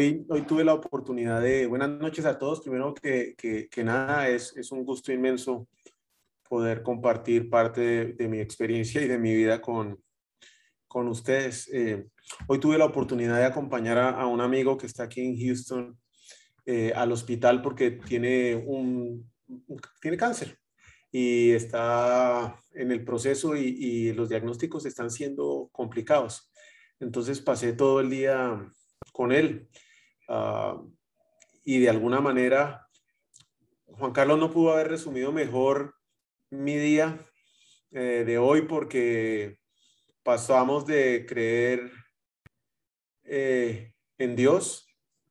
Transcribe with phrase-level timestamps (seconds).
[0.00, 4.56] Hoy, hoy tuve la oportunidad de, buenas noches a todos, primero que, que, nada, es,
[4.56, 5.68] es, un gusto inmenso
[6.48, 10.02] poder compartir parte de, mi experiencia y de mi vida con,
[10.86, 11.68] con ustedes.
[11.70, 12.06] Eh,
[12.46, 15.98] hoy tuve la oportunidad de acompañar a, un amigo que está aquí en Houston
[16.64, 19.30] eh, al hospital porque tiene, un,
[20.00, 20.58] tiene cáncer
[21.12, 26.50] y está en el proceso y, y los diagnósticos están siendo complicados.
[27.00, 28.66] Entonces pasé todo el día
[29.12, 29.68] con él.
[30.32, 30.80] Ah,
[31.64, 32.86] y de alguna manera,
[33.86, 35.96] Juan Carlos no pudo haber resumido mejor
[36.50, 37.26] mi día
[37.90, 39.58] eh, de hoy porque
[40.22, 41.90] pasamos de creer
[43.24, 44.86] eh, en Dios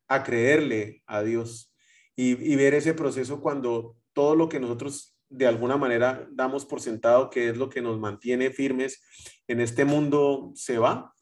[0.09, 1.73] a creerle a Dios.
[2.17, 6.81] Y, y ver ese proceso cuando todo lo que nosotros de alguna manera damos por
[6.81, 9.01] sentado que es lo que nos mantiene firmes
[9.47, 11.13] en este mundo se va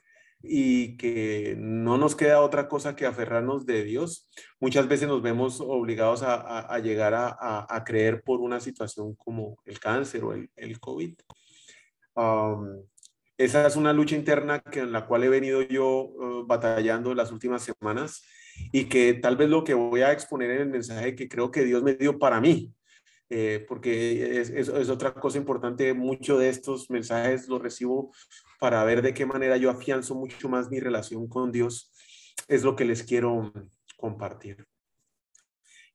[0.48, 4.30] y que no nos queda otra cosa que aferrarnos de Dios.
[4.60, 10.24] Muchas veces nos vemos obligados a, llegar a, creer por una situación como el cáncer
[10.24, 11.14] o el, el COVID.
[13.38, 17.32] esa es una lucha interna que, en la cual he venido yo uh, batallando las
[17.32, 18.24] últimas semanas
[18.72, 21.64] y que tal vez lo que voy a exponer en el mensaje que creo que
[21.64, 22.74] Dios me dio para mí,
[23.30, 28.12] eh, porque es, es, es, otra cosa importante, mucho de estos mensajes los recibo
[28.60, 31.92] para ver de qué manera yo afianzo mucho más mi relación con Dios,
[32.48, 33.52] es lo que les quiero
[33.98, 34.66] compartir.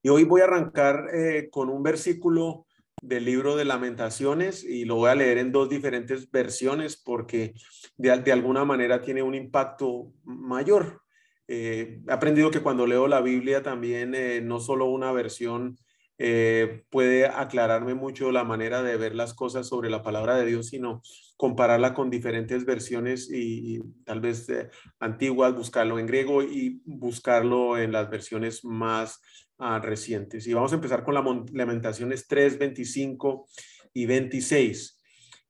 [0.03, 2.67] Y hoy voy a arrancar eh, con un versículo
[3.01, 7.55] del libro de lamentaciones y lo voy a leer en dos diferentes versiones porque
[7.97, 11.03] de, alguna manera tiene un impacto mayor.
[11.49, 14.15] Eh, he aprendido que cuando leo la Biblia también
[14.47, 15.79] no solo una versión
[16.19, 20.69] eh, puede aclararme mucho la manera de ver las cosas sobre la palabra de Dios,
[20.69, 21.03] sino
[21.37, 24.69] compararla con diferentes versiones y, tal vez eh,
[25.01, 29.21] antiguas, buscarlo en griego y buscarlo en las versiones más
[29.59, 30.47] ah, recientes.
[30.47, 33.49] Y vamos a empezar con la Lamentaciones 3, 25
[33.95, 35.01] y 26,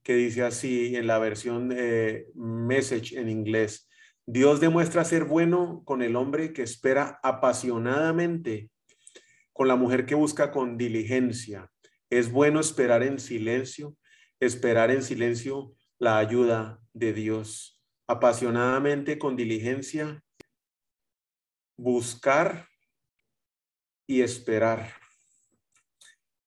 [0.03, 3.89] que dice así en la versión eh, Message en inglés.
[4.25, 8.72] Dios demuestra ser bueno con el hombre que espera apasionadamente
[9.53, 11.71] con la mujer que busca con diligencia.
[12.11, 13.97] Es bueno esperar en silencio,
[14.41, 17.81] esperar en silencio la ayuda de Dios.
[18.07, 20.23] Apasionadamente, con diligencia,
[21.77, 22.69] buscar
[24.07, 24.95] y esperar.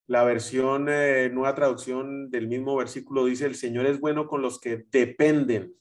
[0.08, 4.60] La versión, eh, nueva traducción del mismo versículo dice, el Señor es bueno con los
[4.60, 5.74] que dependen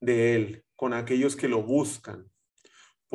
[0.00, 2.30] de Él, con aquellos que lo buscan.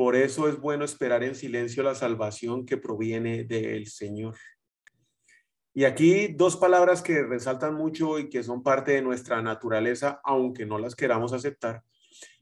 [0.00, 4.34] Por eso es bueno esperar en silencio la salvación que proviene del Señor.
[5.74, 10.64] Y aquí dos palabras que resaltan mucho y que son parte de nuestra naturaleza, aunque
[10.64, 11.82] no las queramos aceptar,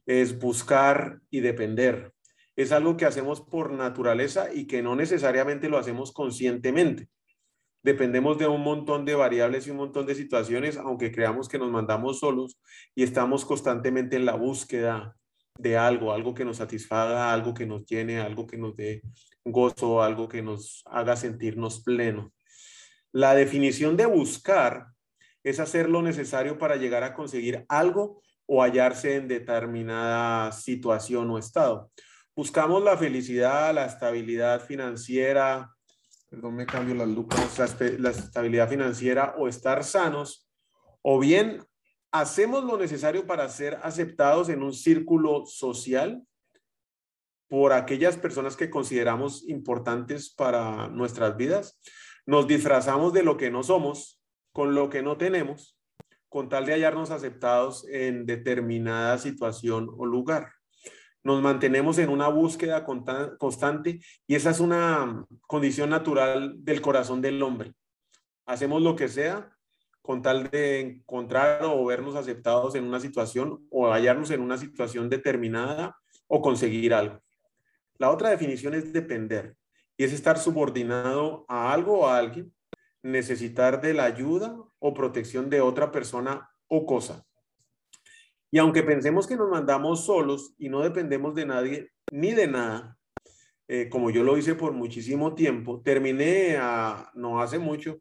[0.06, 2.12] es buscar y depender.
[2.54, 7.08] Es algo que hacemos por naturaleza y que no necesariamente lo hacemos conscientemente.
[7.82, 11.72] Dependemos de un montón de variables y un montón de situaciones, aunque creamos que nos
[11.72, 12.60] mandamos solos
[12.94, 15.16] y estamos constantemente en la búsqueda
[15.58, 19.02] de algo, algo que nos satisfaga, algo que nos llene, algo que nos dé
[19.44, 22.32] gozo, algo que nos haga sentirnos pleno.
[23.12, 24.86] La definición de buscar
[25.42, 31.38] es hacer lo necesario para llegar a conseguir algo o hallarse en determinada situación o
[31.38, 31.90] estado.
[32.36, 35.74] Buscamos la felicidad, la estabilidad financiera,
[36.30, 37.58] perdón, me cambio las lupas,
[37.98, 40.48] la estabilidad financiera o estar sanos,
[41.02, 41.64] o bien
[42.10, 46.22] hacemos lo necesario para ser aceptados en un círculo social
[47.48, 51.80] por aquellas personas que consideramos importantes para nuestras vidas.
[52.26, 54.20] Nos disfrazamos de lo que no somos,
[54.52, 55.78] con lo que no tenemos,
[56.28, 60.52] con tal de hallarnos aceptados en determinada situación o lugar.
[61.24, 67.42] Nos mantenemos en una búsqueda constante y esa es una condición natural del corazón del
[67.42, 67.74] hombre.
[68.46, 69.57] Hacemos lo que sea
[70.02, 75.08] con tal de encontrar o vernos aceptados en una situación o hallarnos en una situación
[75.08, 75.96] determinada
[76.26, 77.20] o conseguir algo.
[77.98, 79.56] La otra definición es depender
[79.96, 82.52] y es estar subordinado a algo o a alguien,
[83.02, 87.24] necesitar de la ayuda o protección de otra persona o cosa.
[88.50, 92.96] Y aunque pensemos que nos mandamos solos y no dependemos de nadie ni de nada,
[93.66, 98.00] eh, como yo lo hice por muchísimo tiempo, terminé a, no hace mucho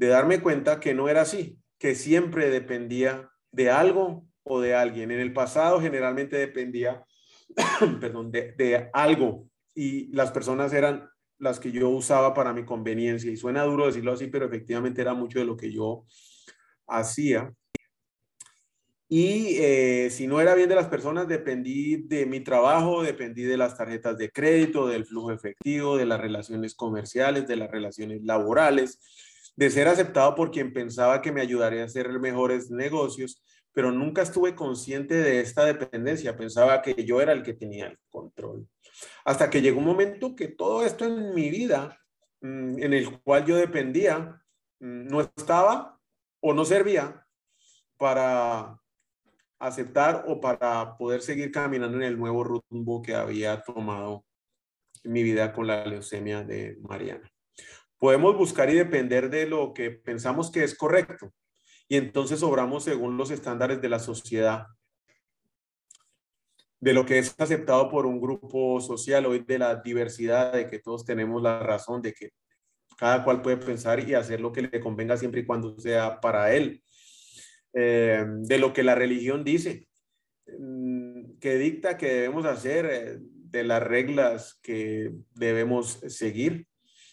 [0.00, 5.10] de darme cuenta que no era así, que siempre dependía de algo o de alguien.
[5.10, 7.04] En el pasado generalmente dependía,
[8.00, 11.06] perdón, de, de algo y las personas eran
[11.36, 13.30] las que yo usaba para mi conveniencia.
[13.30, 16.06] Y suena duro decirlo así, pero efectivamente era mucho de lo que yo
[16.86, 17.52] hacía.
[19.06, 23.58] Y eh, si no era bien de las personas, dependí de mi trabajo, dependí de
[23.58, 28.98] las tarjetas de crédito, del flujo efectivo, de las relaciones comerciales, de las relaciones laborales,
[29.60, 33.42] de ser aceptado por quien pensaba que me ayudaría a hacer mejores negocios,
[33.74, 36.34] pero nunca estuve consciente de esta dependencia.
[36.34, 38.66] Pensaba que yo era el que tenía el control.
[39.22, 42.00] Hasta que llegó un momento que todo esto en mi vida,
[42.40, 44.42] mm, en el cual yo dependía,
[44.80, 46.00] mm, no estaba
[46.40, 47.26] o no servía
[47.98, 48.80] para
[49.58, 54.24] aceptar o para poder seguir caminando en el nuevo rumbo que había tomado
[55.04, 57.30] mi vida con la leucemia de Mariana.
[58.00, 61.34] Podemos buscar y depender de lo que pensamos que es correcto.
[61.86, 64.68] Y entonces obramos según los estándares de la sociedad,
[66.80, 70.78] de lo que es aceptado por un grupo social hoy, de la diversidad, de que
[70.78, 72.30] todos tenemos la razón, de que
[72.96, 76.54] cada cual puede pensar y hacer lo que le convenga siempre y cuando sea para
[76.54, 76.82] él.
[77.74, 79.88] Eh, de lo que la religión dice,
[80.58, 86.66] mm, que dicta que debemos hacer, eh, de las reglas que debemos seguir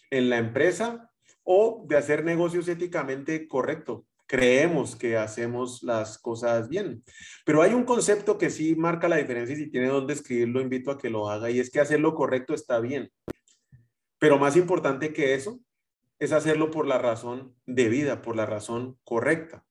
[0.10, 1.12] en la empresa
[1.44, 4.04] o de hacer negocios éticamente correctos.
[4.26, 7.04] Creemos que hacemos las cosas bien.
[7.46, 10.92] Pero hay un concepto que sí marca la diferencia y si tiene dónde escribirlo, invito
[10.92, 13.10] a que lo haga y es que hacer lo correcto está bien.
[14.20, 15.60] Pero más importante que eso
[16.20, 19.64] es hacerlo por la razón de vida, por la razón correcta.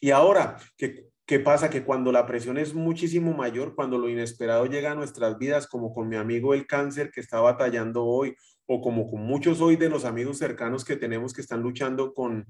[0.00, 1.68] Y ahora, ¿qué, ¿qué pasa?
[1.68, 5.92] Que cuando la presión es muchísimo mayor, cuando lo inesperado llega a nuestras vidas, como
[5.92, 8.34] con mi amigo el cáncer que está batallando hoy,
[8.70, 12.46] o como con muchos hoy de los amigos cercanos que tenemos que están luchando con,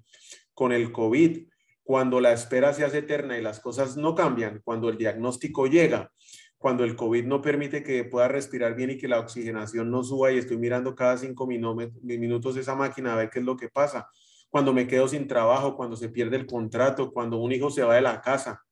[0.53, 1.49] con el COVID,
[1.85, 6.12] cuando la espera se hace eterna y las cosas no cambian, cuando el diagnóstico llega,
[6.59, 10.32] cuando el COVID no permite que pueda respirar bien y que la oxigenación no suba
[10.32, 14.11] y estoy mirando cada cinco minutos esa máquina a ver qué es lo que pasa
[14.50, 17.94] cuando me quedo sin trabajo, cuando se pierde el contrato, cuando un hijo se va
[17.94, 18.65] de la casa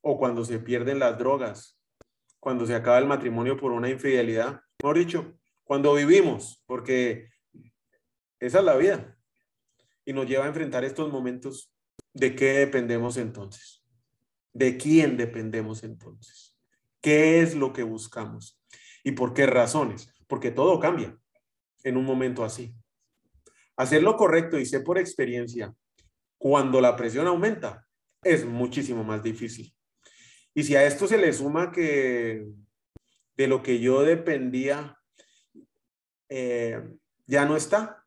[0.00, 1.80] o cuando se pierden las drogas,
[2.38, 4.60] cuando se acaba el matrimonio por una infidelidad.
[4.82, 5.34] Mejor dicho,
[5.64, 7.30] cuando vivimos, porque
[8.38, 9.16] esa es la vida
[10.04, 11.72] y nos lleva a enfrentar estos momentos.
[12.12, 13.82] ¿De qué dependemos entonces?
[14.52, 16.56] ¿De quién dependemos entonces?
[17.00, 18.60] ¿Qué es lo que buscamos?
[19.02, 20.08] ¿Y por qué razones?
[20.26, 21.18] Porque todo cambia
[21.82, 22.74] en un momento así.
[23.76, 25.74] Hacer lo correcto, y sé por experiencia,
[26.38, 27.86] cuando la presión aumenta,
[28.22, 29.74] es muchísimo más difícil.
[30.54, 32.46] Y si a esto se le suma que
[33.36, 34.96] de lo que yo dependía
[36.28, 36.82] eh,
[37.26, 38.04] ya no está,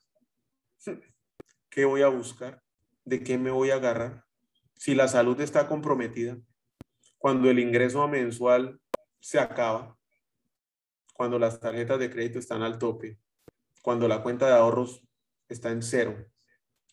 [1.69, 2.61] ¿qué voy a buscar?
[3.05, 4.25] ¿De qué me voy a agarrar?
[4.75, 6.37] Si la salud está comprometida,
[7.17, 8.79] cuando el ingreso mensual
[9.19, 9.97] se acaba,
[11.13, 13.17] cuando las tarjetas de crédito están al tope,
[13.81, 15.03] cuando la cuenta de ahorros
[15.49, 16.15] está en cero,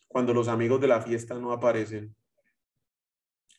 [0.07, 2.15] cuando los amigos de la fiesta no aparecen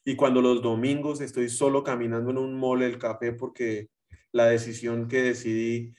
[0.09, 3.91] y cuando los domingos estoy solo caminando en un mole el café porque
[4.31, 5.95] la decisión que decidí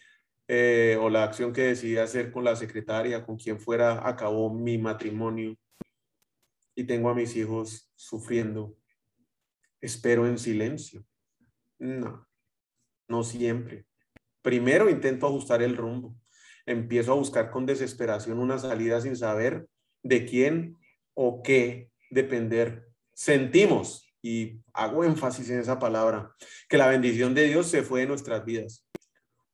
[0.48, 4.78] eh, o la acción que decidí hacer con la secretaria, con quien fuera, acabó mi
[4.78, 5.56] matrimonio
[6.76, 8.76] y tengo a mis hijos sufriendo.
[9.82, 11.06] Espero en silencio.
[11.80, 12.28] No,
[13.08, 13.86] no siempre.
[14.42, 16.16] Primero intento ajustar el rumbo
[16.68, 19.68] empiezo a buscar con desesperación una salida sin saber
[20.04, 20.78] de quién
[21.16, 22.90] o qué depender.
[23.14, 26.36] Sentimos, y hago énfasis en esa palabra,
[26.68, 28.87] que la bendición de Dios se fue de nuestras vidas.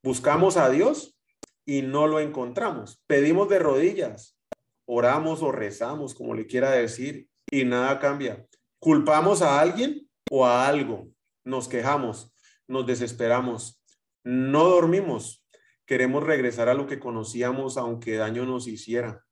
[0.04, 1.18] Buscamos a Dios
[1.64, 3.02] y no lo encontramos.
[3.06, 4.38] Pedimos de rodillas,
[4.86, 8.46] oramos o rezamos, como le quiera decir, y nada cambia.
[8.78, 11.08] Culpamos a alguien o a algo.
[11.42, 12.32] Nos quejamos,
[12.68, 13.82] nos desesperamos,
[14.22, 15.44] no dormimos,
[15.86, 19.22] Queremos regresar a lo que conocíamos aunque daño nos hiciera.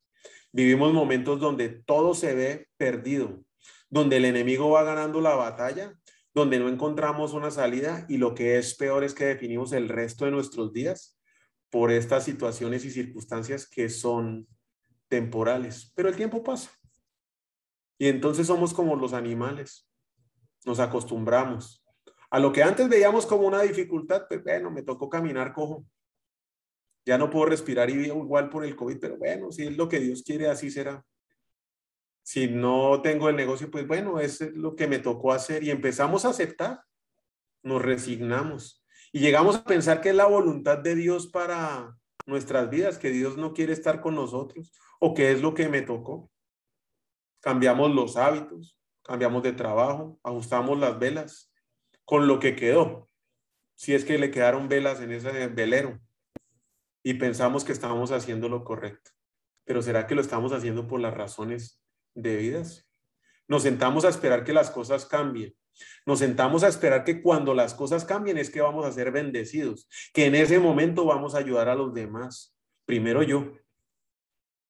[0.52, 3.42] Vivimos momentos donde todo se ve perdido,
[3.88, 5.94] donde el enemigo va ganando la batalla,
[6.34, 10.24] donde no encontramos una salida y lo que es peor es que definimos el resto
[10.24, 11.18] de nuestros días
[11.70, 14.46] por estas situaciones y circunstancias que son
[15.08, 15.92] temporales.
[15.94, 16.70] Pero el tiempo pasa.
[17.98, 19.88] Y entonces somos como los animales.
[20.64, 21.84] Nos acostumbramos.
[22.30, 25.86] A lo que antes veíamos como una dificultad, pues bueno, me tocó caminar cojo
[27.04, 29.98] ya no puedo respirar y igual por el COVID, pero bueno, si es lo que
[29.98, 31.04] Dios quiere, así será.
[32.22, 36.24] Si no tengo el negocio, pues bueno, es lo que me tocó hacer y empezamos
[36.24, 36.84] a aceptar
[37.62, 42.98] nos resignamos y llegamos a pensar que es la voluntad de Dios para nuestras vidas,
[42.98, 46.30] que Dios no quiere estar con nosotros o que es lo que me tocó.
[47.40, 51.52] Cambiamos los hábitos, cambiamos de trabajo, ajustamos las velas
[52.04, 53.08] con lo que quedó.
[53.74, 56.00] Si es que le quedaron velas en ese velero
[57.02, 59.10] y pensamos que estamos haciendo lo correcto.
[59.64, 61.81] Pero ¿será que lo estamos haciendo por las razones
[62.14, 62.88] debidas?
[63.48, 65.54] Nos sentamos a esperar que las cosas cambien.
[66.06, 69.88] Nos sentamos a esperar que cuando las cosas cambien es que vamos a ser bendecidos,
[70.12, 72.56] que en ese momento vamos a ayudar a los demás.
[72.84, 73.52] Primero yo.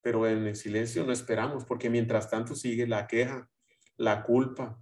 [0.00, 3.48] Pero en el silencio no esperamos, porque mientras tanto sigue la queja,
[3.96, 4.78] la culpa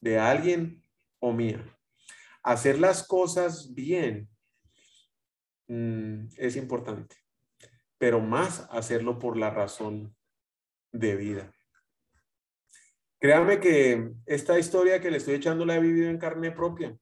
[0.00, 0.84] de alguien
[1.18, 1.64] o mía.
[2.42, 4.28] Hacer las cosas bien
[5.68, 7.16] mm, es importante,
[7.98, 10.14] pero más hacerlo por la razón
[10.92, 11.54] de vida.
[13.20, 16.96] Créame que esta historia que le estoy echando la he vivido en carne propia.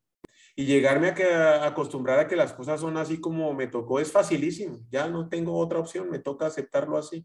[0.56, 4.10] Y llegarme a, que, acostumbrar a que las cosas son así como me tocó es
[4.10, 4.80] facilísimo.
[4.90, 7.24] Ya no tengo otra opción, me toca aceptarlo así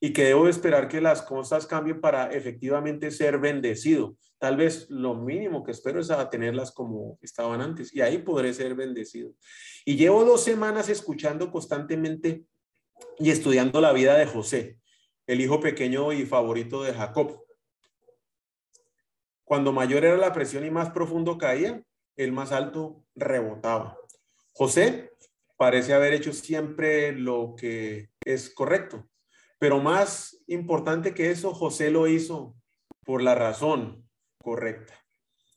[0.00, 4.16] y que debo esperar que las cosas cambien para efectivamente ser bendecido.
[4.38, 8.52] Tal vez lo mínimo que espero es a tenerlas como estaban antes y ahí podré
[8.52, 9.32] ser bendecido.
[9.84, 12.44] Y llevo dos semanas escuchando constantemente
[13.18, 14.78] y estudiando la vida de José,
[15.26, 17.40] el hijo pequeño y favorito de Jacob.
[19.44, 21.82] Cuando mayor era la presión y más profundo caía,
[22.16, 23.98] el más alto rebotaba.
[24.52, 25.10] José
[25.56, 29.08] parece haber hecho siempre lo que es correcto,
[29.58, 32.56] pero más importante que eso, José lo hizo
[33.04, 34.08] por la razón
[34.42, 34.94] correcta.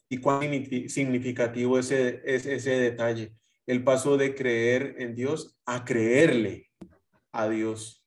[0.10, 0.42] Y cuán
[0.88, 3.34] significativo ese, ese, ese detalle.
[3.66, 6.70] El paso de creer en Dios a creerle
[7.34, 8.07] a Dios.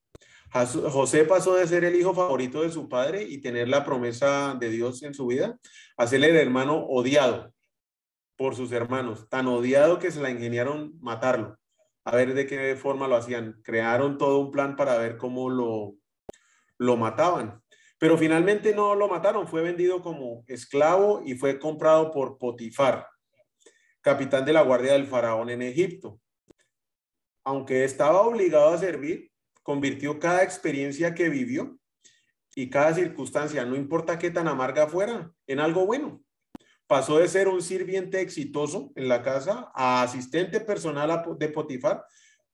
[0.52, 4.68] José pasó de ser el hijo favorito de su padre y tener la promesa de
[4.68, 5.58] Dios en su vida
[5.96, 7.52] a ser el hermano odiado
[8.36, 11.60] por sus hermanos, tan odiado que se la ingeniaron matarlo
[12.04, 13.60] a ver de qué forma lo hacían.
[13.62, 15.94] Crearon todo un plan para ver cómo lo,
[16.78, 17.62] lo mataban.
[17.98, 23.06] Pero finalmente no lo mataron, fue vendido como esclavo y fue comprado por Potifar,
[24.00, 26.18] capitán de la guardia del faraón en Egipto.
[27.44, 29.29] Aunque estaba obligado a servir,
[29.62, 31.78] convirtió cada experiencia que vivió
[32.54, 36.22] y cada circunstancia, no importa qué tan amarga fuera, en algo bueno
[36.90, 42.04] pasó de ser un sirviente exitoso en la casa a asistente personal de Potifar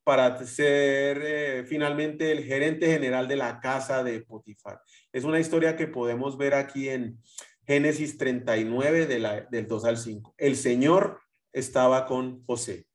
[0.04, 4.82] para ser eh, finalmente el gerente general de la casa de Potifar.
[5.10, 7.18] Es una historia que podemos ver aquí en
[7.66, 10.34] Génesis 39 de la, del 2 al 5.
[10.36, 11.18] El Señor
[11.50, 12.86] estaba con José.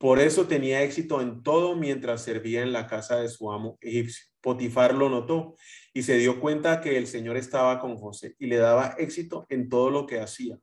[0.00, 4.24] Por eso tenía éxito en todo mientras servía en la casa de su amo egipcio.
[4.40, 5.56] Potifar lo notó
[5.92, 9.68] y se dio cuenta que el Señor estaba con José y le daba éxito en
[9.68, 10.58] todo lo que hacía.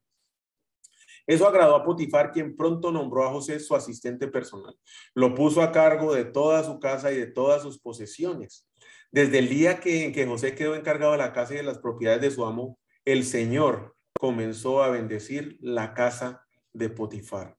[1.27, 4.75] Eso agradó a Potifar, quien pronto nombró a José su asistente personal.
[5.13, 8.67] Lo puso a cargo de toda su casa y de todas sus posesiones.
[9.12, 12.22] Desde el día en que José quedó encargado de la casa y de las propiedades
[12.22, 17.56] de su amo, el Señor comenzó a bendecir la casa de Potifar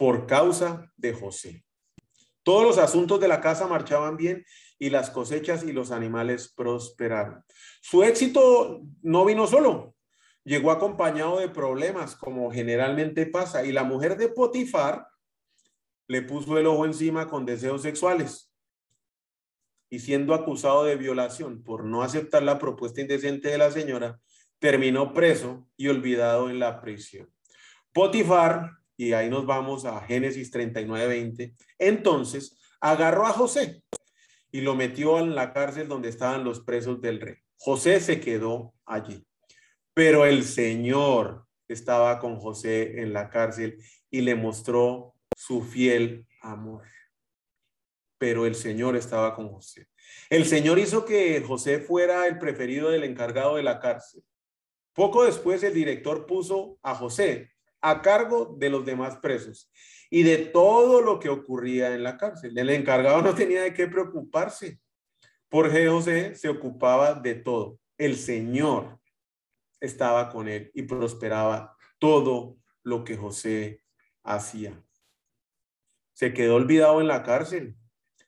[0.00, 1.62] por causa de José.
[2.42, 4.46] Todos los asuntos de la casa marchaban bien
[4.78, 7.44] y las cosechas y los animales prosperaron.
[7.82, 9.94] Su éxito no vino solo,
[10.42, 15.06] llegó acompañado de problemas, como generalmente pasa, y la mujer de Potifar
[16.08, 18.50] le puso el ojo encima con deseos sexuales
[19.90, 24.18] y siendo acusado de violación por no aceptar la propuesta indecente de la señora,
[24.60, 27.30] terminó preso y olvidado en la prisión.
[27.92, 33.82] Potifar, y ahí nos vamos a Génesis 39, 20, entonces agarró a José
[34.52, 37.36] y lo metió en la cárcel donde estaban los presos del rey.
[37.56, 39.26] José se quedó allí.
[39.94, 46.84] Pero el Señor estaba con José en la cárcel y le mostró su fiel amor.
[48.18, 49.88] Pero el Señor estaba con José.
[50.28, 54.22] El Señor hizo que José fuera el preferido del encargado de la cárcel.
[54.92, 59.70] Poco después el director puso a José a cargo de los demás presos
[60.10, 62.56] y de todo lo que ocurría en la cárcel.
[62.58, 64.80] El encargado no tenía de qué preocuparse,
[65.48, 67.78] porque José se ocupaba de todo.
[67.96, 68.98] El Señor
[69.80, 73.82] estaba con él y prosperaba todo lo que José
[74.24, 74.82] hacía.
[76.12, 77.76] Se quedó olvidado en la cárcel,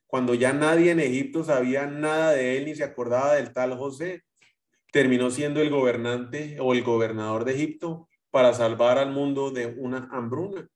[0.07, 4.25] cuando ya nadie en Egipto sabía nada de él ni se acordaba del tal José.
[4.93, 10.09] Terminó siendo el gobernante o el gobernador de Egipto para salvar al mundo de una
[10.11, 10.69] hambruna.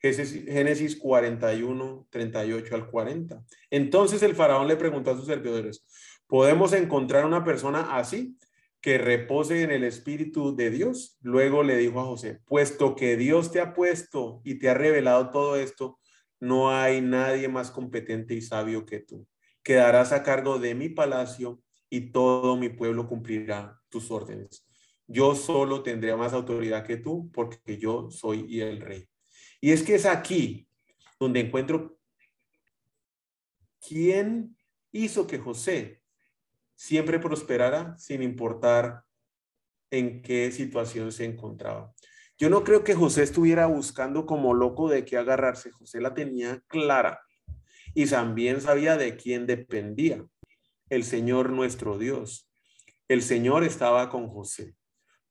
[0.00, 3.44] Génesis 41, 38 al 40.
[3.70, 5.86] Entonces el faraón le preguntó a sus servidores,
[6.26, 8.36] ¿podemos encontrar una persona así?
[8.80, 11.16] que repose en el Espíritu de Dios.
[11.22, 15.30] Luego le dijo a José, puesto que Dios te ha puesto y te ha revelado
[15.30, 16.00] todo esto,
[16.40, 19.24] no hay nadie más competente y sabio que tú.
[19.62, 24.66] Quedarás a cargo de mi palacio y todo mi pueblo cumplirá tus órdenes.
[25.12, 29.06] Yo solo tendré más autoridad que tú porque yo soy el rey.
[29.60, 30.66] Y es que es aquí
[31.20, 31.98] donde encuentro
[33.86, 34.56] quién
[34.90, 36.00] hizo que José
[36.74, 39.04] siempre prosperara sin importar
[39.90, 41.92] en qué situación se encontraba.
[42.38, 45.70] Yo no creo que José estuviera buscando como loco de qué agarrarse.
[45.70, 47.20] José la tenía clara
[47.94, 50.24] y también sabía de quién dependía.
[50.88, 52.50] El Señor nuestro Dios.
[53.08, 54.74] El Señor estaba con José.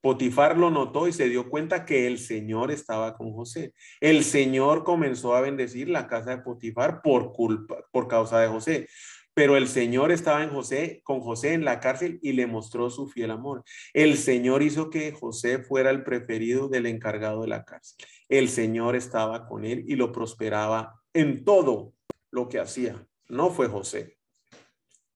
[0.02, 3.74] Potifar lo notó y se dio cuenta que el Señor estaba con José.
[4.00, 8.88] El Señor comenzó a bendecir la casa de Potifar por culpa, por causa de José.
[9.34, 13.08] Pero el Señor estaba en José, con José en la cárcel y le mostró su
[13.08, 13.64] fiel amor.
[13.94, 18.06] El Señor hizo que José fuera el preferido del encargado de la cárcel.
[18.28, 21.94] El Señor estaba con él y lo prosperaba en todo
[22.32, 23.08] lo que hacía.
[23.30, 24.18] No fue José.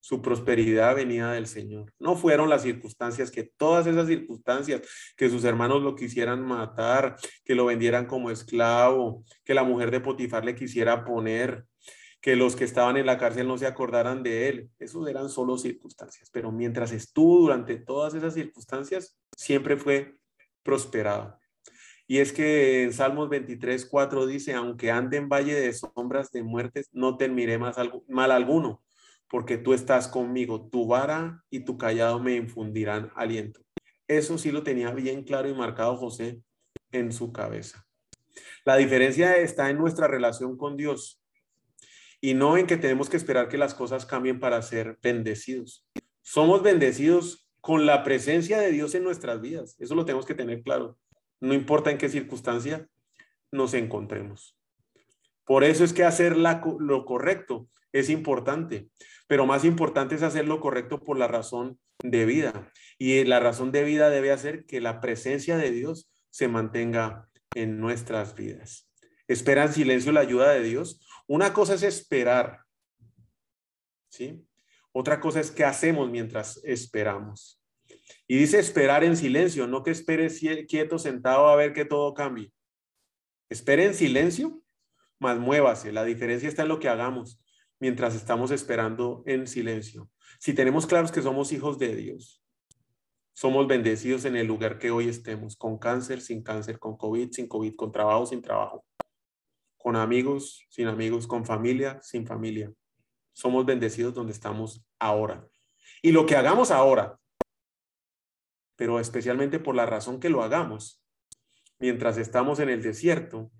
[0.05, 1.91] Su prosperidad venía del Señor.
[1.97, 4.83] No fueron las circunstancias, que todas esas circunstancias,
[5.17, 10.01] que sus hermanos lo quisieran matar, que lo vendieran como esclavo, que la mujer de
[10.01, 11.65] Potifar le quisiera poner,
[12.21, 14.69] que los que estaban en la cárcel no se acordaran de él.
[14.77, 20.19] Esos eran solo circunstancias, pero mientras estuvo durante todas esas circunstancias, siempre fue
[20.61, 21.39] prosperado.
[22.05, 26.43] Y es que en Salmos 23, 4 dice, aunque ande en valle de sombras de
[26.43, 27.75] muertes, no temeré más
[28.07, 28.84] mal alguno,
[29.29, 33.61] porque tú estás conmigo, tu vara y tu callado me infundirán aliento.
[34.07, 36.41] Eso sí lo tenía bien claro y marcado José
[36.91, 37.85] en su cabeza.
[38.63, 41.21] La diferencia está en nuestra relación con Dios
[42.21, 45.87] y no en que tenemos que esperar que las cosas cambien para ser bendecidos.
[46.21, 49.75] Somos bendecidos con la presencia de Dios en nuestras vidas.
[49.79, 50.97] Eso lo tenemos que tener claro.
[51.39, 52.87] No importa en qué circunstancia
[53.51, 54.57] nos encontremos.
[55.45, 58.89] Por eso es que hacer lo correcto es importante,
[59.27, 62.71] pero más importante es hacer lo correcto por la razón de vida.
[62.97, 67.79] Y la razón de vida debe hacer que la presencia de Dios se mantenga en
[67.79, 68.91] nuestras vidas.
[69.27, 72.59] Espera en silencio la ayuda de Dios una cosa es esperar,
[74.09, 74.47] ¿sí?
[74.91, 77.61] Otra cosa es qué hacemos mientras esperamos.
[78.27, 82.53] Y dice esperar en silencio, no que esperes quieto sentado a ver que todo cambie.
[83.49, 84.61] Espere en silencio,
[85.19, 85.91] más muévase.
[85.91, 87.41] La diferencia está en lo que hagamos
[87.79, 90.09] mientras estamos esperando en silencio.
[90.39, 92.41] Si tenemos claros que somos hijos de Dios,
[93.33, 97.47] somos bendecidos en el lugar que hoy estemos, con cáncer, sin cáncer, con COVID, sin
[97.47, 98.85] COVID, con trabajo, sin trabajo
[99.85, 102.73] con amigos, sin amigos, con familia, sin familia.
[103.33, 105.47] Somos bendecidos donde estamos ahora.
[106.01, 107.19] Y lo que hagamos ahora,
[108.75, 111.05] pero especialmente por la razón que lo hagamos,
[111.77, 113.51] mientras estamos en el desierto,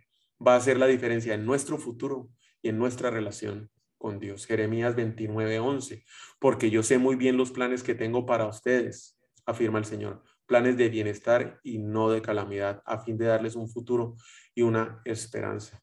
[0.41, 2.27] va a ser la diferencia en nuestro futuro
[2.63, 3.69] y en nuestra relación
[4.05, 4.45] con Dios.
[4.45, 6.05] Jeremías 29, 11.
[6.37, 10.21] Porque yo sé muy bien los planes que tengo para ustedes, afirma el Señor.
[10.45, 14.15] Planes de bienestar y no de calamidad, a fin de darles un futuro
[14.53, 15.81] y una esperanza.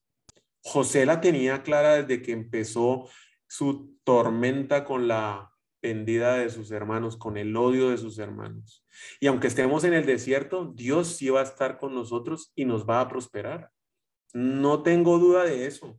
[0.63, 3.09] José la tenía clara desde que empezó
[3.49, 8.87] su tormenta con la pendida de sus hermanos, con el odio de sus hermanos.
[9.19, 12.89] Y aunque estemos en el desierto, Dios sí va a estar con nosotros y nos
[12.89, 13.73] va a prosperar.
[14.33, 15.99] No tengo duda de eso.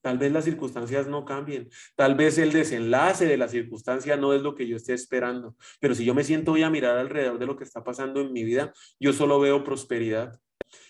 [0.00, 1.68] Tal vez las circunstancias no cambien.
[1.96, 5.56] Tal vez el desenlace de la circunstancia no es lo que yo esté esperando.
[5.80, 8.32] Pero si yo me siento hoy a mirar alrededor de lo que está pasando en
[8.32, 10.40] mi vida, yo solo veo prosperidad.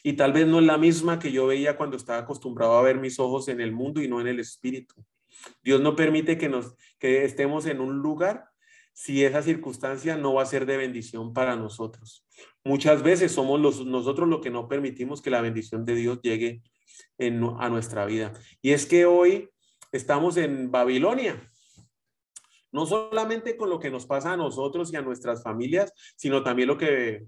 [0.03, 2.99] Y tal vez no es la misma que yo veía cuando estaba acostumbrado a ver
[2.99, 4.95] mis ojos en el mundo y no en el espíritu.
[5.63, 8.49] Dios no permite que, nos, que estemos en un lugar
[8.93, 12.27] si esa circunstancia no va a ser de bendición para nosotros.
[12.65, 16.63] Muchas veces somos los, nosotros lo que no permitimos que la bendición de Dios llegue
[17.19, 18.33] a nuestra vida.
[18.63, 19.51] Y es que hoy
[19.93, 21.49] estamos en Babilonia.
[22.71, 26.69] No solamente con lo que nos pasa a nosotros y a nuestras familias, sino también
[26.69, 27.27] lo que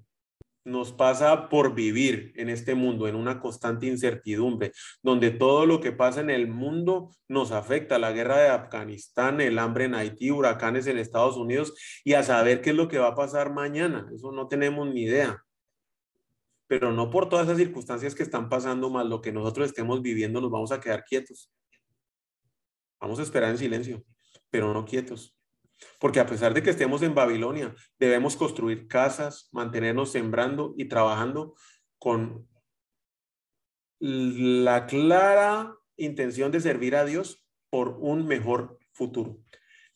[0.65, 5.93] nos pasa por vivir en este mundo, en una constante incertidumbre, donde todo lo que
[5.93, 10.87] pasa en el mundo nos afecta, la guerra de Afganistán, el hambre en Haití, huracanes
[10.87, 14.33] en Estados Unidos, y a saber qué es lo que va a pasar mañana, eso
[14.33, 15.43] no tenemos ni idea.
[16.71, 20.41] Pero no por todas esas circunstancias que están pasando, más lo que nosotros estemos viviendo,
[20.41, 21.53] nos vamos a quedar quietos.
[23.01, 24.05] Vamos a esperar en silencio,
[24.51, 25.37] pero no quietos.
[25.99, 31.57] Porque a pesar de que estemos en Babilonia, debemos construir casas, mantenernos sembrando y trabajando
[31.99, 32.49] con
[33.99, 39.41] la clara intención de servir a Dios por un mejor futuro.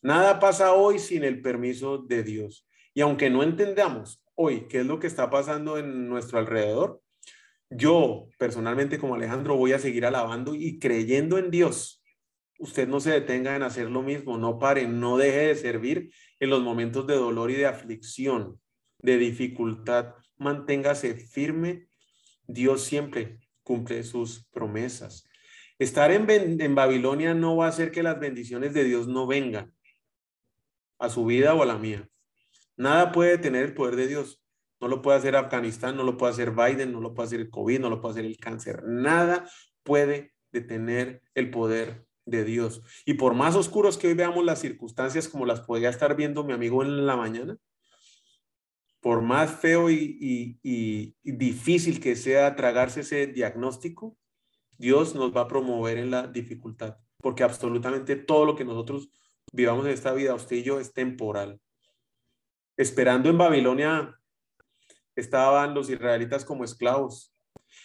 [0.01, 2.67] Nada pasa hoy sin el permiso de Dios.
[2.93, 7.01] Y aunque no entendamos hoy qué es lo que está pasando en nuestro alrededor,
[7.69, 12.03] yo personalmente como Alejandro voy a seguir alabando y creyendo en Dios.
[12.59, 16.49] Usted no se detenga en hacer lo mismo, no pare, no deje de servir en
[16.49, 18.61] los momentos de dolor y de aflicción,
[18.99, 20.13] de dificultad.
[20.37, 21.87] Manténgase firme.
[22.47, 25.27] Dios siempre cumple sus promesas.
[25.77, 29.73] Estar en, Babilonia no va a hacer que las bendiciones de Dios no vengan
[30.99, 32.07] a su vida o a la mía.
[32.77, 34.41] Nada puede tener el poder de Dios.
[34.81, 37.49] No lo puede hacer Afganistán, no lo puede hacer Biden, no lo puede hacer el
[37.49, 38.83] COVID, no lo puede hacer el cáncer.
[38.83, 39.49] Nada
[39.83, 42.81] puede detener el poder de Dios.
[43.05, 46.53] Y por más oscuros que hoy veamos las circunstancias como las podría estar viendo mi
[46.53, 47.57] amigo en la mañana,
[48.99, 50.17] por más feo y,
[50.63, 54.17] y difícil que sea tragarse ese diagnóstico,
[54.77, 59.09] Dios nos va a promover en la dificultad, porque absolutamente todo lo que nosotros
[59.53, 61.61] vivamos en esta vida, usted y yo, es temporal.
[62.77, 64.19] Esperando en Babilonia
[65.15, 67.33] estaban los israelitas como esclavos.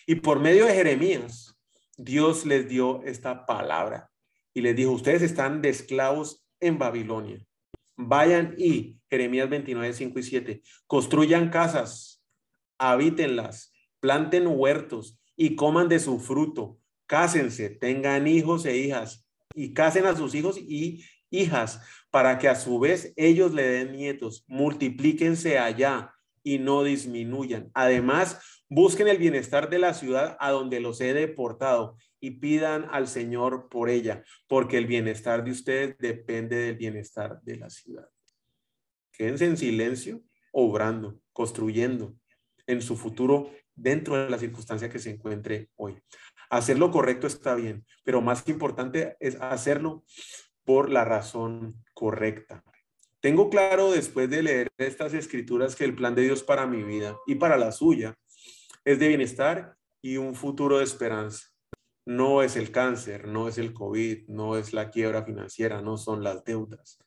[0.06, 1.56] Y por medio de Jeremías,
[1.96, 4.10] Dios les dio esta palabra
[4.54, 7.44] y les dijo, ustedes están de esclavos en Babilonia.
[7.96, 12.24] Vayan y, Jeremías 29, 5 y 7, construyan casas,
[12.78, 16.78] habítenlas, planten huertos y coman de su fruto.
[17.06, 22.54] Cásense, tengan hijos e hijas y casen a sus hijos y hijas para que a
[22.54, 24.44] su vez ellos le den nietos.
[24.48, 27.70] Multiplíquense allá y no disminuyan.
[27.74, 33.08] Además, busquen el bienestar de la ciudad a donde los he deportado y pidan al
[33.08, 38.08] Señor por ella, porque el bienestar de ustedes depende del bienestar de la ciudad.
[39.12, 42.14] Quédense en silencio, obrando, construyendo
[42.66, 45.98] en su futuro dentro de la circunstancia que se encuentre hoy.
[46.50, 50.04] Hacer lo correcto está bien, pero más importante es hacerlo
[50.64, 52.62] por la razón correcta.
[53.20, 57.18] Tengo claro después de leer estas escrituras que el plan de Dios para mi vida
[57.26, 58.16] y para la suya
[58.84, 61.48] es de bienestar y un futuro de esperanza.
[62.06, 66.24] No es el cáncer, no es el COVID, no es la quiebra financiera, no son
[66.24, 66.98] las deudas.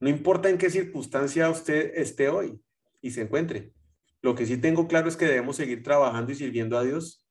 [0.00, 2.60] No importa en qué circunstancia usted esté hoy
[3.02, 3.72] y se encuentre.
[4.22, 7.27] Lo que sí tengo claro es que debemos seguir trabajando y sirviendo a Dios,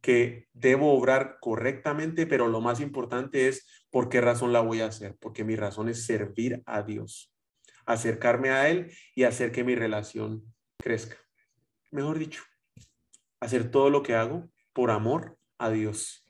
[0.00, 4.86] que debo obrar correctamente, pero lo más importante es por qué razón la voy a
[4.86, 7.32] hacer, porque mi razón es servir a Dios
[7.86, 10.44] acercarme a Él y hacer que mi relación
[10.78, 11.16] crezca.
[11.90, 12.42] Mejor dicho,
[13.40, 16.24] hacer todo lo que hago por amor a Dios.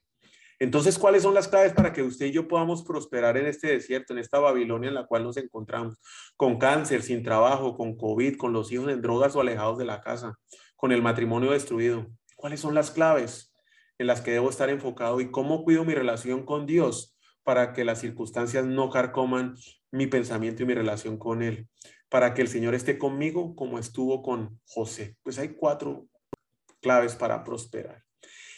[0.58, 4.12] Entonces, ¿cuáles son las claves para que usted y yo podamos prosperar en este desierto,
[4.12, 5.98] en esta Babilonia en la cual nos encontramos?
[6.36, 10.00] Con cáncer, sin trabajo, con COVID, con los hijos en drogas o alejados de la
[10.00, 10.38] casa,
[10.76, 12.06] con el matrimonio destruido.
[12.36, 13.52] ¿Cuáles son las claves
[13.98, 17.84] en las que debo estar enfocado y cómo cuido mi relación con Dios para que
[17.84, 19.54] las circunstancias no carcoman
[19.92, 21.68] mi pensamiento y mi relación con Él,
[22.08, 25.16] para que el Señor esté conmigo como estuvo con José.
[25.22, 26.08] Pues hay cuatro
[26.80, 28.02] claves para prosperar.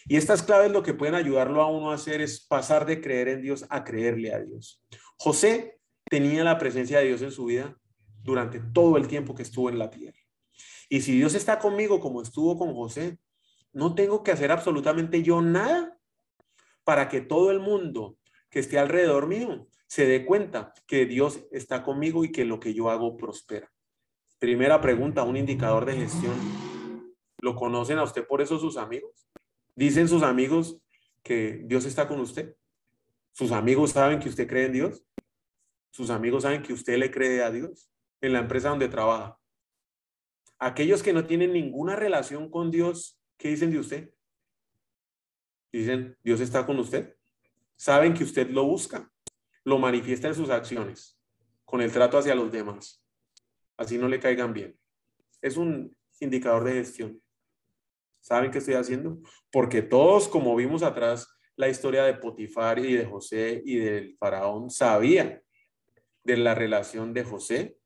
[0.06, 3.28] Y estas claves lo que pueden ayudarlo a uno a hacer es pasar de creer
[3.28, 4.82] en Dios a creerle a Dios.
[5.18, 7.76] José tenía la presencia de Dios en su vida
[8.22, 10.18] durante todo el tiempo que estuvo en la tierra.
[10.88, 13.18] Y si Dios está conmigo como estuvo con José,
[13.72, 15.98] no tengo que hacer absolutamente yo nada
[16.84, 18.16] para que todo el mundo
[18.50, 22.74] que esté alrededor mío se dé cuenta que Dios está conmigo y que lo que
[22.74, 23.70] yo hago prospera.
[24.38, 26.34] Primera pregunta, un indicador de gestión.
[27.40, 29.28] ¿Lo conocen a usted por eso sus amigos?
[29.74, 30.80] ¿Dicen sus amigos
[31.22, 32.56] que Dios está con usted?
[33.32, 35.04] ¿Sus amigos saben que usted cree en Dios?
[35.90, 39.38] ¿Sus amigos saben que usted le cree a Dios en la empresa donde trabaja?
[40.58, 44.14] Aquellos que no tienen ninguna relación con Dios, ¿qué dicen de usted?
[45.72, 47.16] Dicen, Dios está con usted.
[47.76, 49.10] Saben que usted lo busca
[49.68, 51.20] lo manifiesta en sus acciones,
[51.66, 53.04] con el trato hacia los demás.
[53.76, 54.78] Así no le caigan bien.
[55.42, 57.20] Es un indicador de gestión.
[58.20, 59.18] ¿Saben qué estoy haciendo?
[59.52, 64.70] Porque todos, como vimos atrás, la historia de Potifar y de José y del faraón,
[64.70, 65.42] sabían
[66.24, 67.78] de la relación de José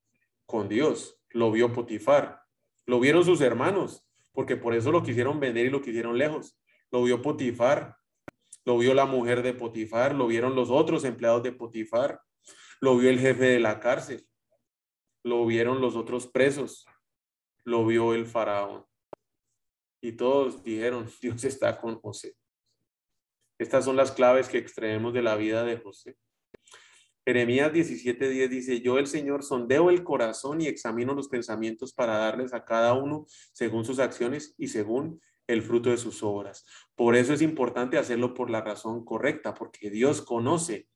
[0.46, 1.20] con Dios.
[1.30, 2.42] Lo vio Potifar,
[2.86, 6.58] lo vieron sus hermanos, porque por eso lo quisieron vender y lo quisieron lejos.
[6.90, 7.96] Lo vio Potifar,
[8.64, 12.20] lo vio la mujer de Potifar, lo vieron los otros empleados de Potifar,
[12.80, 14.26] lo vio el jefe de la cárcel,
[15.24, 16.86] lo vieron los otros presos,
[17.64, 18.84] lo vio el faraón.
[20.02, 22.34] Y todos dijeron, Dios está con José.
[23.58, 26.16] Estas son las claves que extraemos de la vida de José.
[27.24, 32.52] Jeremías 17:10 dice, yo el Señor sondeo el corazón y examino los pensamientos para darles
[32.52, 36.64] a cada uno según sus acciones y según el fruto de sus obras.
[36.96, 40.88] Por eso es importante hacerlo por la razón correcta, porque Dios conoce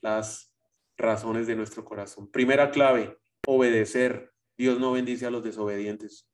[0.00, 0.54] las
[0.96, 2.30] razones de nuestro corazón.
[2.30, 6.28] Primera clave, obedecer Dios no bendice a los desobedientes.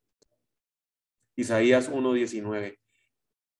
[1.36, 2.80] Isaías 1:19.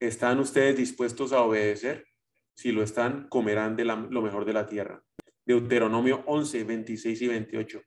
[0.01, 2.07] ¿Están ustedes dispuestos a obedecer?
[2.55, 5.05] Si lo están, comerán de lo mejor de la tierra.
[5.47, 7.83] Deuteronomio 11, 26 y 28.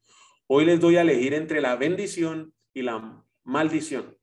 [0.48, 4.17] Hoy les doy a elegir entre la bendición y la maldición.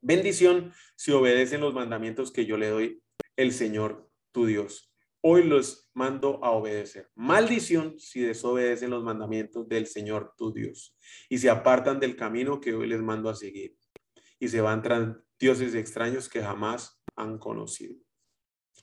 [0.00, 3.02] Bendición si obedecen los mandamientos que yo le doy
[3.36, 4.94] el Señor tu Dios.
[5.20, 7.10] Hoy los mando a obedecer.
[7.16, 10.96] Maldición si desobedecen los mandamientos del Señor tu Dios
[11.28, 13.76] y se apartan del camino que hoy les mando a seguir
[14.38, 17.96] y se van tras dioses extraños que jamás han conocido.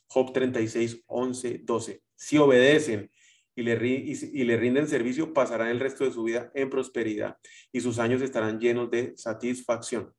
[0.08, 2.04] Job 36, 11, 12.
[2.16, 3.10] Si obedecen
[3.56, 7.38] y le, y le rinden servicio, pasarán el resto de su vida en prosperidad
[7.72, 10.14] y sus años estarán llenos de satisfacción.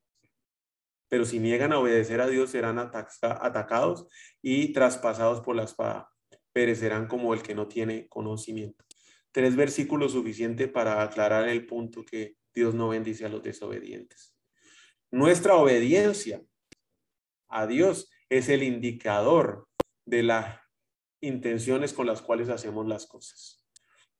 [1.09, 4.07] Pero si niegan a obedecer a Dios, serán atacados
[4.41, 6.09] y traspasados por la espada.
[6.51, 8.83] Perecerán como el que no tiene conocimiento.
[9.31, 14.35] Tres versículos suficientes para aclarar el punto que Dios no bendice a los desobedientes.
[15.11, 16.41] Nuestra obediencia
[17.47, 19.67] a Dios es el indicador
[20.05, 20.59] de las
[21.21, 23.63] intenciones con las cuales hacemos las cosas.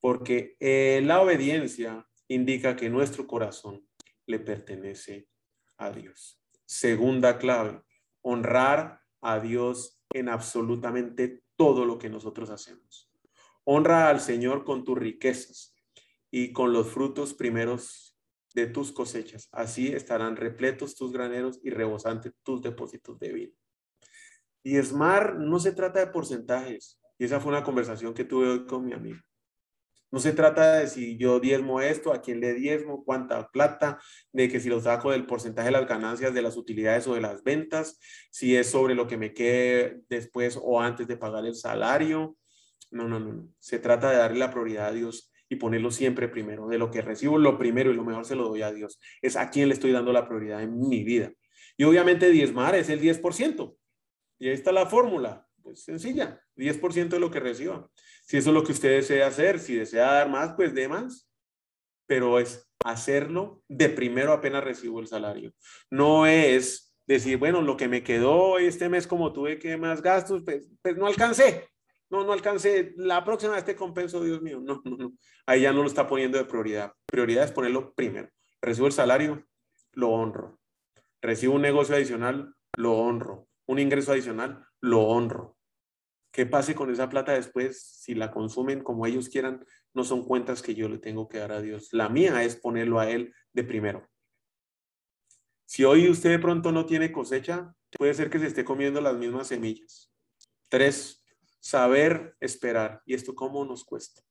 [0.00, 3.88] Porque eh, la obediencia indica que nuestro corazón
[4.26, 5.28] le pertenece
[5.76, 6.40] a Dios.
[6.66, 7.82] Segunda clave,
[8.22, 13.10] honrar a Dios en absolutamente todo lo que nosotros hacemos.
[13.64, 15.74] Honra al Señor con tus riquezas
[16.30, 18.16] y con los frutos primeros
[18.54, 19.48] de tus cosechas.
[19.52, 23.57] Así estarán repletos tus graneros y rebosantes tus depósitos de vino.
[24.62, 27.00] Y no se trata de porcentajes.
[27.18, 29.18] Y esa fue una conversación que tuve hoy con mi amigo.
[30.10, 34.00] No se trata de si yo diezmo esto, a quién le diezmo, cuánta plata,
[34.32, 37.20] de que si lo saco del porcentaje de las ganancias, de las utilidades o de
[37.20, 37.98] las ventas,
[38.30, 42.36] si es sobre lo que me quede después o antes de pagar el salario.
[42.90, 43.32] No, no, no.
[43.34, 43.48] no.
[43.58, 46.68] Se trata de darle la prioridad a Dios y ponerlo siempre primero.
[46.68, 48.98] De lo que recibo, lo primero y lo mejor se lo doy a Dios.
[49.20, 51.32] Es a quién le estoy dando la prioridad en mi vida.
[51.76, 53.76] Y obviamente diezmar es el 10%.
[54.38, 55.46] Y ahí está la fórmula.
[55.62, 57.90] Pues sencilla, 10% de lo que reciba.
[58.24, 61.30] Si eso es lo que usted desea hacer, si desea dar más, pues dé más.
[62.06, 65.52] Pero es hacerlo de primero apenas recibo el salario.
[65.90, 70.42] No es decir, bueno, lo que me quedó este mes como tuve que más gastos,
[70.44, 71.68] pues, pues no alcancé.
[72.10, 72.94] No, no alcancé.
[72.96, 74.60] La próxima vez te compenso, Dios mío.
[74.60, 75.12] No, no, no.
[75.46, 76.92] Ahí ya no lo está poniendo de prioridad.
[77.06, 78.28] Prioridad es ponerlo primero.
[78.62, 79.44] Recibo el salario,
[79.92, 80.58] lo honro.
[81.20, 83.47] Recibo un negocio adicional, lo honro.
[83.68, 85.58] Un ingreso adicional, lo honro.
[86.32, 87.82] ¿Qué pase con esa plata después?
[87.82, 91.52] Si la consumen como ellos quieran, no son cuentas que yo le tengo que dar
[91.52, 91.90] a Dios.
[91.92, 94.08] La mía es ponerlo a Él de primero.
[95.66, 99.18] Si hoy usted de pronto no tiene cosecha, puede ser que se esté comiendo las
[99.18, 100.10] mismas semillas.
[100.70, 101.22] Tres,
[101.60, 103.02] saber esperar.
[103.04, 104.22] ¿Y esto cómo nos cuesta?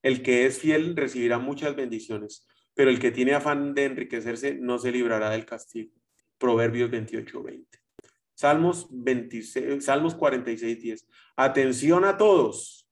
[0.00, 4.78] El que es fiel recibirá muchas bendiciones, pero el que tiene afán de enriquecerse no
[4.78, 5.92] se librará del castigo.
[6.38, 7.85] Proverbios 28, 20.
[8.36, 11.08] Salmos, 26, Salmos 46, 10.
[11.36, 12.86] Atención a todos.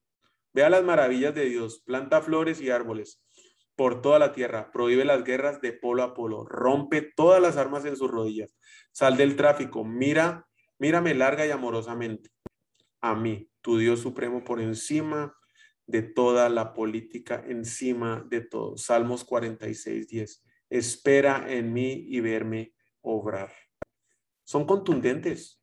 [0.53, 1.83] Vea las maravillas de Dios.
[1.85, 3.23] Planta flores y árboles
[3.75, 4.71] por toda la tierra.
[4.71, 6.45] Prohíbe las guerras de polo a polo.
[6.45, 8.57] Rompe todas las armas en sus rodillas.
[8.91, 9.85] Sal del tráfico.
[9.85, 10.47] Mira,
[10.79, 12.31] mírame larga y amorosamente.
[13.01, 15.37] A mí, tu Dios supremo, por encima
[15.85, 18.77] de toda la política, encima de todo.
[18.77, 20.43] Salmos 46, 10.
[20.71, 23.64] Espera en mí y verme obrar
[24.45, 25.61] son contundentes.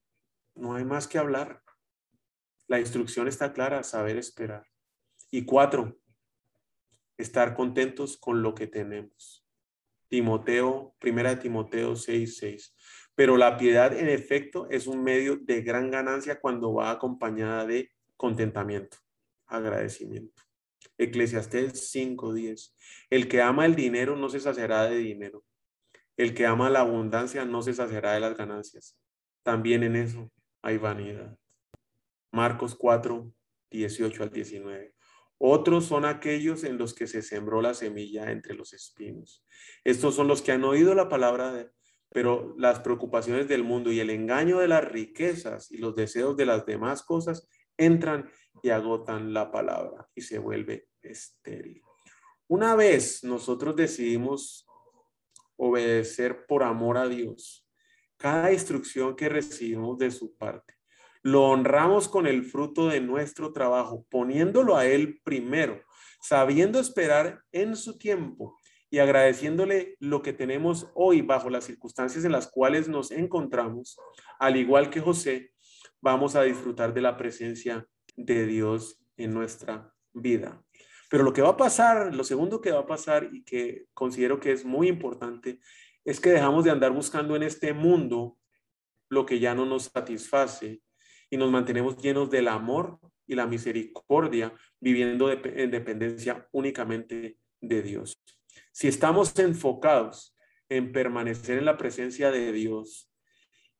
[0.54, 1.62] No hay más que hablar.
[2.66, 4.66] La instrucción está clara, saber esperar.
[5.30, 5.98] Y cuatro,
[7.16, 9.46] estar contentos con lo que tenemos.
[10.08, 12.76] Timoteo, primera de Timoteo 6, 6.
[13.14, 17.90] Pero la piedad en efecto es un medio de gran ganancia cuando va acompañada de
[18.16, 18.98] contentamiento,
[19.46, 20.42] agradecimiento.
[20.98, 22.76] Eclesiastés 5, 10.
[23.10, 25.44] El que ama el dinero no se saciará de dinero,
[26.16, 28.98] el que ama la abundancia no se saciará de las ganancias.
[29.42, 30.30] También en eso
[30.62, 31.36] hay vanidad.
[32.32, 33.32] Marcos 4,
[33.70, 34.94] 18 al 19.
[35.38, 39.44] Otros son aquellos en los que se sembró la semilla entre los espinos.
[39.82, 41.68] Estos son los que han oído la palabra,
[42.10, 46.46] pero las preocupaciones del mundo y el engaño de las riquezas y los deseos de
[46.46, 48.30] las demás cosas entran
[48.62, 51.82] y agotan la palabra y se vuelve estéril.
[52.46, 54.66] Una vez nosotros decidimos
[55.56, 57.66] obedecer por amor a Dios.
[58.16, 60.74] Cada instrucción que recibimos de su parte,
[61.22, 65.80] lo honramos con el fruto de nuestro trabajo, poniéndolo a Él primero,
[66.20, 68.58] sabiendo esperar en su tiempo
[68.90, 73.98] y agradeciéndole lo que tenemos hoy bajo las circunstancias en las cuales nos encontramos,
[74.38, 75.52] al igual que José,
[76.00, 77.86] vamos a disfrutar de la presencia
[78.16, 80.62] de Dios en nuestra vida.
[81.12, 84.40] Pero lo que va a pasar, lo segundo que va a pasar y que considero
[84.40, 85.60] que es muy importante,
[86.06, 88.38] es que dejamos de andar buscando en este mundo
[89.10, 90.80] lo que ya no nos satisface
[91.28, 98.18] y nos mantenemos llenos del amor y la misericordia, viviendo en dependencia únicamente de Dios.
[98.72, 100.34] Si estamos enfocados
[100.70, 103.12] en permanecer en la presencia de Dios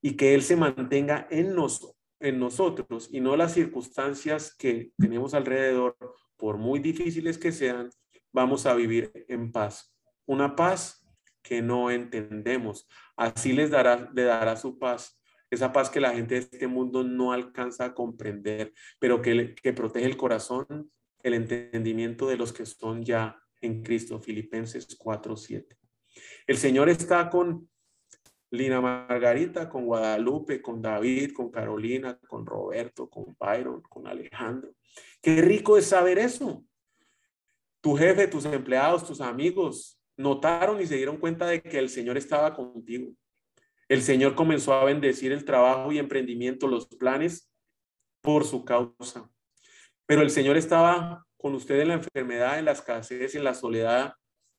[0.02, 5.32] y que Él se mantenga en, nos, en nosotros y no las circunstancias que tenemos
[5.32, 5.96] alrededor,
[6.42, 7.88] por muy difíciles que sean,
[8.32, 9.94] vamos a vivir en paz.
[10.26, 11.06] Una paz
[11.40, 12.88] que no entendemos.
[13.16, 15.22] Así les dará, le dará su paz.
[15.52, 19.72] Esa paz que la gente de este mundo no alcanza a comprender, pero que, que
[19.72, 20.90] protege el corazón,
[21.22, 24.18] el entendimiento de los que son ya en Cristo.
[24.18, 25.78] Filipenses 4:7.
[26.48, 27.70] El Señor está con
[28.52, 34.74] Lina Margarita, con Guadalupe, con David, con Carolina, con Roberto, con Byron, con Alejandro.
[35.22, 36.62] Qué rico es saber eso.
[37.80, 42.18] Tu jefe, tus empleados, tus amigos notaron y se dieron cuenta de que el Señor
[42.18, 43.10] estaba contigo.
[43.88, 47.50] El Señor comenzó a bendecir el trabajo y emprendimiento, los planes
[48.20, 49.30] por su causa.
[50.04, 54.12] Pero el Señor estaba con usted en la enfermedad, en la escasez, en la soledad,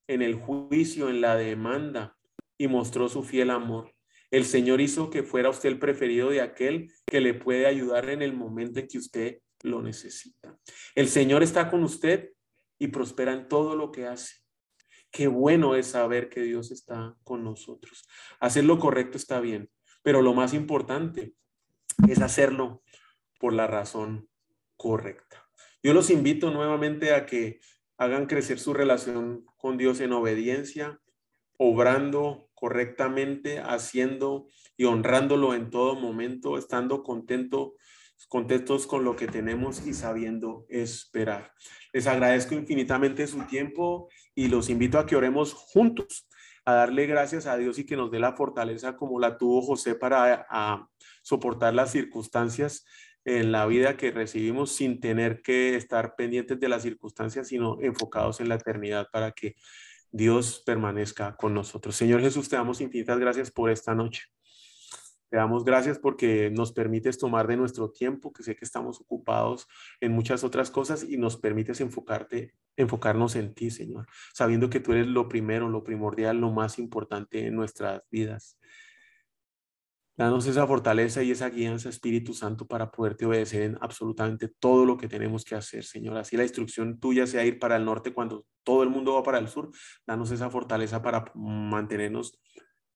[0.08, 2.18] en el juicio, en la demanda,
[2.64, 3.94] y mostró su fiel amor.
[4.32, 8.22] El Señor hizo que fuera usted el preferido de aquel que le puede ayudar en
[8.22, 10.58] el momento en que usted lo necesita.
[10.96, 12.30] El Señor está con usted
[12.80, 14.36] y prospera en todo lo que hace.
[15.12, 18.08] Qué bueno es saber que Dios está con nosotros.
[18.40, 19.70] Hacer lo correcto está bien,
[20.02, 21.34] pero lo más importante
[22.08, 22.82] es hacerlo
[23.42, 24.30] por la razón
[24.78, 25.50] correcta.
[25.84, 27.60] Yo los invito nuevamente a que
[27.98, 31.02] hagan crecer su relación con Dios en obediencia,
[31.58, 34.48] obrando correctamente, haciendo
[34.78, 37.74] y honrándolo en todo momento, estando contento,
[38.30, 41.52] contentos con lo que tenemos y sabiendo esperar.
[41.92, 46.30] Les agradezco infinitamente su tiempo y los invito a que oremos juntos,
[46.64, 49.96] a darle gracias a Dios y que nos dé la fortaleza como la tuvo José
[49.96, 50.48] para
[51.22, 52.86] soportar las circunstancias
[53.26, 58.40] en la vida que recibimos sin tener que estar pendientes de las circunstancias, sino enfocados
[58.40, 59.56] en la eternidad para que
[60.14, 61.96] Dios permanezca con nosotros.
[61.96, 64.22] Señor Jesús, te damos infinitas gracias por esta noche.
[65.30, 69.68] Te damos gracias porque nos permites tomar de nuestro tiempo, que sé que estamos ocupados
[70.00, 74.92] en muchas otras cosas y nos permites enfocarte, enfocarnos en ti, Señor, sabiendo que tú
[74.92, 78.60] eres lo primero, lo primordial, lo más importante en nuestras vidas.
[80.16, 84.96] Danos esa fortaleza y esa guianza, Espíritu Santo, para poderte obedecer en absolutamente todo lo
[84.96, 86.18] que tenemos que hacer, Señor.
[86.18, 89.40] Así la instrucción tuya sea ir para el norte cuando todo el mundo va para
[89.40, 89.72] el sur.
[90.06, 92.40] Danos esa fortaleza para mantenernos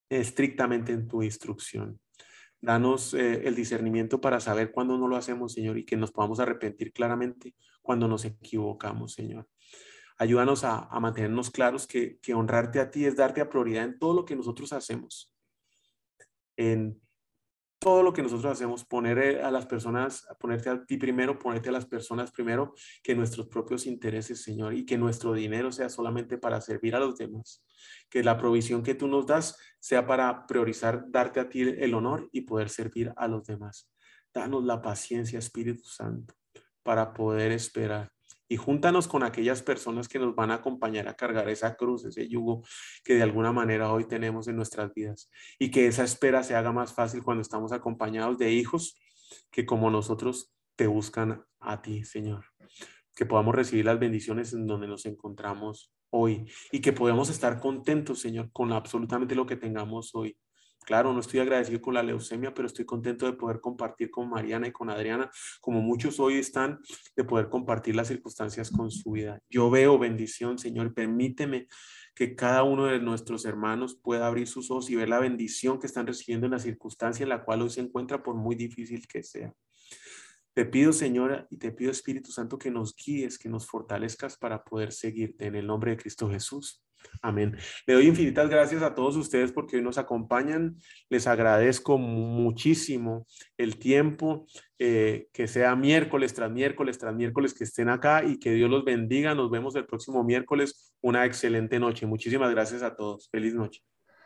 [0.09, 1.99] estrictamente en tu instrucción.
[2.61, 6.39] Danos eh, el discernimiento para saber cuándo no lo hacemos, Señor, y que nos podamos
[6.39, 9.47] arrepentir claramente cuando nos equivocamos, Señor.
[10.19, 14.25] Ayúdanos a, mantenernos claros que, honrarte a ti es darte a prioridad en todo lo
[14.25, 15.31] que nosotros hacemos.
[17.79, 21.69] Todo lo que nosotros hacemos, poner eh, a las personas, ponerte a ti primero, ponerte
[21.69, 26.37] a las personas primero que nuestros propios intereses, Señor, y que nuestro dinero sea solamente
[26.37, 27.63] para servir a los demás.
[28.09, 32.29] Que la provisión que tú nos das sea para priorizar, darte a ti el honor
[32.31, 33.91] y poder servir a los demás.
[34.33, 36.33] Danos la paciencia, Espíritu Santo,
[36.83, 38.11] para poder esperar
[38.49, 42.27] y júntanos con aquellas personas que nos van a acompañar a cargar esa cruz, ese
[42.27, 42.63] yugo
[43.03, 45.29] que de alguna manera hoy tenemos en nuestras vidas
[45.59, 48.95] y que esa espera se haga más fácil cuando estamos acompañados de hijos
[49.51, 52.45] que como nosotros te buscan a ti, Señor.
[53.15, 58.19] Que podamos recibir las bendiciones en donde nos encontramos hoy y que podamos estar contentos,
[58.19, 60.37] Señor, con absolutamente lo que tengamos hoy.
[60.87, 64.69] Claro, no estoy agradecido con la leucemia, pero estoy contento de poder compartir con Mariana
[64.69, 66.79] y con Adriana, como muchos hoy están,
[67.13, 69.41] de poder compartir las circunstancias con su vida.
[69.49, 71.67] Yo veo bendición, Señor, permíteme
[72.15, 75.87] que cada uno de nuestros hermanos pueda abrir sus ojos y ver la bendición que
[75.87, 79.23] están recibiendo en la circunstancia en la cual hoy se encuentra, por muy difícil que
[79.23, 79.53] sea.
[80.53, 84.63] Te pido, Señora, y te pido, Espíritu Santo, que nos guíes, que nos fortalezcas para
[84.63, 86.81] poder seguirte en el nombre de Cristo Jesús.
[87.21, 87.57] Amén.
[87.85, 90.77] Le doy infinitas gracias a todos ustedes porque hoy nos acompañan.
[91.09, 93.25] Les agradezco muchísimo
[93.57, 94.45] el tiempo,
[94.79, 98.85] eh, que sea miércoles tras miércoles tras miércoles que estén acá y que Dios los
[98.85, 99.35] bendiga.
[99.35, 100.93] Nos vemos el próximo miércoles.
[101.01, 102.05] Una excelente noche.
[102.05, 103.29] Muchísimas gracias a todos.
[103.31, 103.81] Feliz noche.